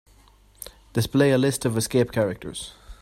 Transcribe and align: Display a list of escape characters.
Display 0.93 1.29
a 1.29 1.37
list 1.37 1.63
of 1.63 1.77
escape 1.77 2.11
characters. 2.11 2.73